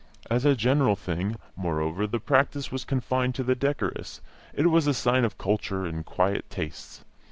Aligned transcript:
As 0.31 0.45
a 0.45 0.55
general 0.55 0.95
thing, 0.95 1.35
moreover, 1.55 2.07
the 2.07 2.19
practice 2.19 2.71
was 2.71 2.85
confined 2.85 3.35
to 3.35 3.43
the 3.43 3.53
decorous; 3.53 4.19
it 4.51 4.65
was 4.71 4.87
a 4.87 4.95
sign 4.95 5.23
of 5.23 5.37
culture 5.37 5.85
and 5.85 6.03
quiet 6.03 6.49
tastes. 6.49 7.03